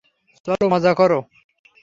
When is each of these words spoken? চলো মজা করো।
চলো 0.45 0.65
মজা 0.69 0.91
করো। 0.93 1.19